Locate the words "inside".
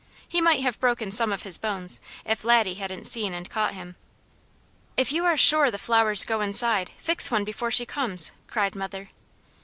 6.41-6.89